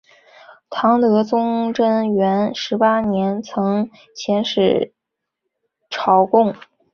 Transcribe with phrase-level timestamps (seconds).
[0.71, 4.95] 唐德宗贞元十八年曾遣使
[5.91, 6.55] 朝贡。